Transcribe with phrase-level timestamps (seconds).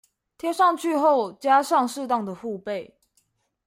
[0.35, 2.93] 貼上去後加上適當的護貝